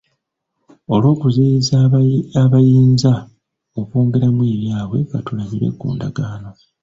Olw’okuziyiza 0.93 1.75
abayinza 2.45 3.13
okwongeramu 3.79 4.41
ebyabwe 4.53 4.97
ka 5.09 5.17
tulabire 5.25 5.67
ku 5.79 5.85
ndagaano. 5.95 6.51